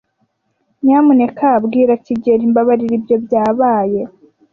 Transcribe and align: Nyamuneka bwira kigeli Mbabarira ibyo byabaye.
Nyamuneka 0.83 1.47
bwira 1.65 1.93
kigeli 2.05 2.43
Mbabarira 2.51 2.93
ibyo 2.99 3.15
byabaye. 3.25 4.01